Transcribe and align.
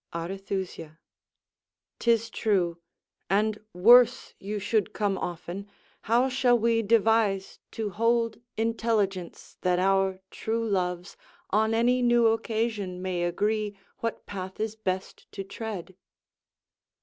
Arethusa 0.15 0.97
'Tis 1.99 2.31
true: 2.31 2.79
and 3.29 3.59
worse 3.71 4.33
You 4.39 4.57
should 4.57 4.93
come 4.93 5.15
often. 5.15 5.69
How 6.09 6.27
shall 6.27 6.57
we 6.57 6.81
devise 6.81 7.59
To 7.73 7.91
hold 7.91 8.39
intelligence, 8.57 9.59
that 9.61 9.77
our 9.77 10.19
true 10.31 10.67
loves, 10.67 11.17
On 11.51 11.75
any 11.75 12.01
new 12.01 12.25
occasion, 12.29 12.99
may 12.99 13.21
agree 13.23 13.77
What 13.99 14.25
path 14.25 14.59
is 14.59 14.75
best 14.75 15.31
to 15.33 15.43
tread? 15.43 15.95